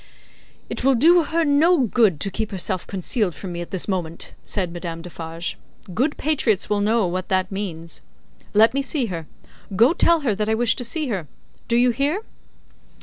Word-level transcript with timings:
"It 0.67 0.83
will 0.83 0.95
do 0.95 1.25
her 1.25 1.45
no 1.45 1.77
good 1.77 2.19
to 2.21 2.31
keep 2.31 2.49
herself 2.49 2.87
concealed 2.87 3.35
from 3.35 3.51
me 3.51 3.61
at 3.61 3.69
this 3.69 3.87
moment," 3.87 4.33
said 4.43 4.73
Madame 4.73 5.03
Defarge. 5.03 5.59
"Good 5.93 6.17
patriots 6.17 6.67
will 6.71 6.81
know 6.81 7.05
what 7.05 7.29
that 7.29 7.51
means. 7.51 8.01
Let 8.55 8.73
me 8.73 8.81
see 8.81 9.05
her. 9.13 9.27
Go 9.75 9.93
tell 9.93 10.21
her 10.21 10.33
that 10.33 10.49
I 10.49 10.55
wish 10.55 10.75
to 10.77 10.83
see 10.83 11.09
her. 11.09 11.27
Do 11.67 11.75
you 11.77 11.91
hear?" 11.91 12.23